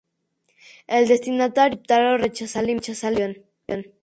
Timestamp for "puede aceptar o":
1.53-2.17